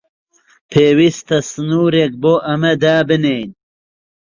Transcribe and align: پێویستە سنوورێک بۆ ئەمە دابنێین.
پێویستە 0.71 1.37
سنوورێک 1.51 2.11
بۆ 2.21 2.33
ئەمە 2.45 2.73
دابنێین. 2.81 3.51